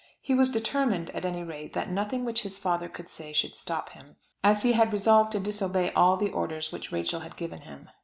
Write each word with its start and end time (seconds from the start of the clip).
He 0.19 0.33
was 0.33 0.51
determined 0.51 1.11
at 1.11 1.25
any 1.25 1.43
rate 1.43 1.73
that 1.73 1.91
nothing 1.91 2.25
which 2.25 2.41
his 2.41 2.57
father 2.57 2.89
could 2.89 3.07
say 3.07 3.33
should 3.33 3.55
stop 3.55 3.89
him, 3.89 4.15
as 4.43 4.63
he 4.63 4.71
had 4.73 4.91
resolved 4.91 5.31
to 5.33 5.39
disobey 5.39 5.91
all 5.93 6.17
the 6.17 6.31
orders 6.31 6.71
which 6.71 6.91
Rachel 6.91 7.19
had 7.19 7.37
given 7.37 7.61
him. 7.61 7.87